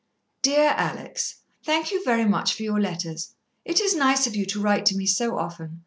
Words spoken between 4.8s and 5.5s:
to me so